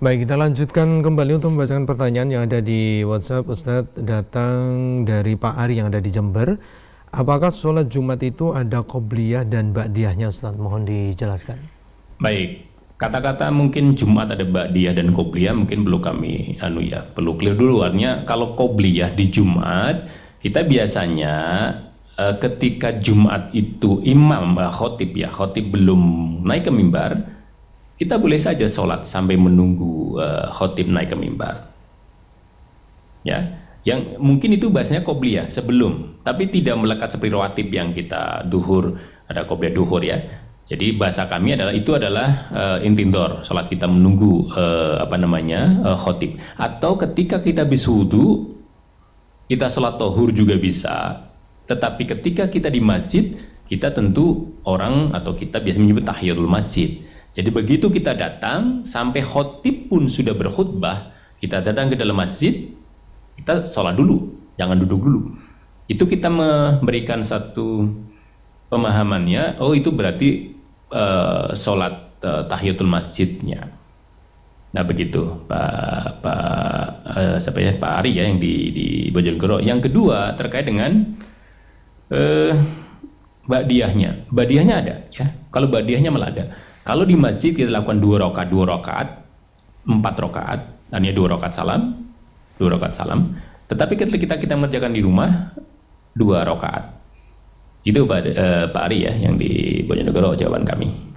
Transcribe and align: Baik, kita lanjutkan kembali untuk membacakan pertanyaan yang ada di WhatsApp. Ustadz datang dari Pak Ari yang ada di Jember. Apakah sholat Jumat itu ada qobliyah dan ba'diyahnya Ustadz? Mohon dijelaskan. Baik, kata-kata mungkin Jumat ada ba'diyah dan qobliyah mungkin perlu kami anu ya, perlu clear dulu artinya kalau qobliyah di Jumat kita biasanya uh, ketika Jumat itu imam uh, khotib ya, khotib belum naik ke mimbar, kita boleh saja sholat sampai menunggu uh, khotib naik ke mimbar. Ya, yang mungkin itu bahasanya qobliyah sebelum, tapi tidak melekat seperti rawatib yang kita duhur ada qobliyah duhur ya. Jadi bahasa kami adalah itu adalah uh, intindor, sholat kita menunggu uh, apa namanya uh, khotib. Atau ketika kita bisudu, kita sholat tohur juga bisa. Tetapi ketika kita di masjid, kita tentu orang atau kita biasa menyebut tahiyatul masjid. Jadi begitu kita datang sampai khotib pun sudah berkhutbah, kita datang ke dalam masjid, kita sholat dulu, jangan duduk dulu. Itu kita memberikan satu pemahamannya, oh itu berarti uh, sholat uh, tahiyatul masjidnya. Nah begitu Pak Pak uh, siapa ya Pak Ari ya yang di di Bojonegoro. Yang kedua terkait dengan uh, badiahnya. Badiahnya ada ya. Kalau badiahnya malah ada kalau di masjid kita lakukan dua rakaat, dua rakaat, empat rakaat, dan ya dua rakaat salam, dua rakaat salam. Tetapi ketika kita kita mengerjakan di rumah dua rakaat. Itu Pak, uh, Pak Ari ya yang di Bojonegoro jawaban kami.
Baik, 0.00 0.24
kita 0.24 0.32
lanjutkan 0.32 1.04
kembali 1.04 1.36
untuk 1.36 1.52
membacakan 1.52 1.84
pertanyaan 1.84 2.32
yang 2.32 2.42
ada 2.48 2.64
di 2.64 3.04
WhatsApp. 3.04 3.52
Ustadz 3.52 4.00
datang 4.00 5.04
dari 5.04 5.36
Pak 5.36 5.60
Ari 5.60 5.76
yang 5.76 5.92
ada 5.92 6.00
di 6.00 6.08
Jember. 6.08 6.56
Apakah 7.12 7.52
sholat 7.52 7.92
Jumat 7.92 8.24
itu 8.24 8.56
ada 8.56 8.80
qobliyah 8.80 9.44
dan 9.44 9.76
ba'diyahnya 9.76 10.32
Ustadz? 10.32 10.56
Mohon 10.56 10.88
dijelaskan. 10.88 11.60
Baik, 12.16 12.64
kata-kata 12.96 13.52
mungkin 13.52 13.92
Jumat 13.92 14.32
ada 14.32 14.40
ba'diyah 14.40 14.96
dan 14.96 15.12
qobliyah 15.12 15.52
mungkin 15.52 15.84
perlu 15.84 16.00
kami 16.00 16.56
anu 16.64 16.80
ya, 16.80 17.04
perlu 17.12 17.36
clear 17.36 17.60
dulu 17.60 17.84
artinya 17.84 18.24
kalau 18.24 18.56
qobliyah 18.56 19.12
di 19.12 19.28
Jumat 19.28 20.08
kita 20.40 20.64
biasanya 20.64 21.36
uh, 22.16 22.40
ketika 22.40 22.96
Jumat 23.04 23.52
itu 23.52 24.00
imam 24.00 24.56
uh, 24.56 24.72
khotib 24.72 25.12
ya, 25.12 25.28
khotib 25.28 25.68
belum 25.68 26.00
naik 26.48 26.64
ke 26.64 26.72
mimbar, 26.72 27.39
kita 28.00 28.16
boleh 28.16 28.40
saja 28.40 28.64
sholat 28.64 29.04
sampai 29.04 29.36
menunggu 29.36 30.16
uh, 30.16 30.48
khotib 30.56 30.88
naik 30.88 31.12
ke 31.12 31.16
mimbar. 31.20 31.68
Ya, 33.20 33.60
yang 33.84 34.16
mungkin 34.16 34.56
itu 34.56 34.72
bahasanya 34.72 35.04
qobliyah 35.04 35.52
sebelum, 35.52 36.24
tapi 36.24 36.48
tidak 36.48 36.80
melekat 36.80 37.12
seperti 37.12 37.36
rawatib 37.36 37.68
yang 37.68 37.92
kita 37.92 38.48
duhur 38.48 38.96
ada 39.28 39.44
qobliyah 39.44 39.76
duhur 39.76 40.00
ya. 40.00 40.16
Jadi 40.72 40.96
bahasa 40.96 41.28
kami 41.28 41.60
adalah 41.60 41.76
itu 41.76 41.92
adalah 41.92 42.28
uh, 42.48 42.78
intindor, 42.80 43.44
sholat 43.44 43.68
kita 43.68 43.84
menunggu 43.84 44.48
uh, 44.48 45.04
apa 45.04 45.20
namanya 45.20 45.84
uh, 45.84 45.98
khotib. 46.00 46.40
Atau 46.56 46.96
ketika 46.96 47.44
kita 47.44 47.68
bisudu, 47.68 48.56
kita 49.44 49.68
sholat 49.68 50.00
tohur 50.00 50.32
juga 50.32 50.56
bisa. 50.56 51.28
Tetapi 51.68 52.16
ketika 52.16 52.48
kita 52.48 52.72
di 52.72 52.80
masjid, 52.80 53.36
kita 53.68 53.92
tentu 53.92 54.56
orang 54.64 55.12
atau 55.12 55.36
kita 55.36 55.60
biasa 55.60 55.76
menyebut 55.76 56.08
tahiyatul 56.08 56.48
masjid. 56.48 57.09
Jadi 57.30 57.48
begitu 57.54 57.86
kita 57.94 58.18
datang 58.18 58.82
sampai 58.82 59.22
khotib 59.22 59.86
pun 59.86 60.10
sudah 60.10 60.34
berkhutbah, 60.34 61.14
kita 61.38 61.62
datang 61.62 61.94
ke 61.94 61.96
dalam 61.96 62.18
masjid, 62.18 62.74
kita 63.38 63.70
sholat 63.70 63.94
dulu, 63.94 64.34
jangan 64.58 64.82
duduk 64.82 64.98
dulu. 64.98 65.20
Itu 65.86 66.10
kita 66.10 66.26
memberikan 66.26 67.22
satu 67.22 67.86
pemahamannya, 68.66 69.62
oh 69.62 69.78
itu 69.78 69.94
berarti 69.94 70.58
uh, 70.90 71.54
sholat 71.54 72.18
uh, 72.26 72.50
tahiyatul 72.50 72.90
masjidnya. 72.90 73.78
Nah 74.70 74.86
begitu 74.86 75.42
Pak 75.50 76.22
Pak 76.22 76.86
uh, 77.02 77.36
siapa 77.42 77.58
ya 77.58 77.74
Pak 77.74 78.06
Ari 78.06 78.14
ya 78.14 78.26
yang 78.26 78.38
di 78.38 78.70
di 78.70 78.86
Bojonegoro. 79.10 79.58
Yang 79.58 79.90
kedua 79.90 80.38
terkait 80.38 80.66
dengan 80.66 81.14
uh, 82.14 82.54
badiahnya. 83.50 84.30
Badiahnya 84.30 84.74
ada 84.78 84.94
ya. 85.10 85.26
Kalau 85.50 85.66
badiahnya 85.66 86.14
malah 86.14 86.30
ada 86.30 86.44
kalau 86.90 87.06
di 87.06 87.14
masjid 87.14 87.54
kita 87.54 87.70
lakukan 87.70 88.02
dua 88.02 88.26
rakaat, 88.26 88.50
dua 88.50 88.66
rakaat, 88.66 89.08
empat 89.86 90.14
rakaat, 90.26 90.60
dan 90.90 91.06
ya 91.06 91.14
dua 91.14 91.38
rakaat 91.38 91.54
salam, 91.54 92.02
dua 92.58 92.74
rakaat 92.74 92.98
salam. 92.98 93.38
Tetapi 93.70 93.94
ketika 93.94 94.18
kita 94.18 94.34
kita 94.42 94.54
mengerjakan 94.58 94.98
di 94.98 94.98
rumah 94.98 95.54
dua 96.18 96.42
rakaat. 96.42 96.98
Itu 97.86 98.10
Pak, 98.10 98.18
uh, 98.34 98.66
Pak 98.74 98.82
Ari 98.90 99.06
ya 99.06 99.14
yang 99.14 99.38
di 99.38 99.86
Bojonegoro 99.86 100.34
jawaban 100.34 100.66
kami. 100.66 101.09